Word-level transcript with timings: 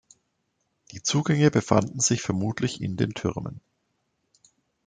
Die 0.89 1.03
Zugänge 1.03 1.51
befanden 1.51 1.99
sich 1.99 2.23
vermutlich 2.23 2.81
in 2.81 2.97
den 2.97 3.11
Türmen. 3.11 3.61